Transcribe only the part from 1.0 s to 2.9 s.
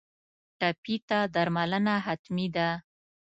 ته درملنه حتمي ده.